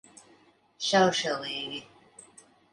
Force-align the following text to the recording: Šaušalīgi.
Šaušalīgi. 0.87 1.85